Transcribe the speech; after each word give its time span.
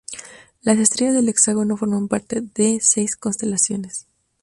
Las 0.61 0.79
estrellas 0.79 1.13
del 1.13 1.29
hexágono 1.29 1.77
forman 1.77 2.07
parte 2.07 2.41
de 2.41 2.79
seis 2.81 3.15
constelaciones. 3.15 4.07